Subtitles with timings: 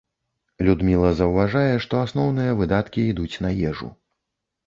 [0.67, 3.93] Людміла заўважае, што асноўныя выдаткі ідуць на ежу.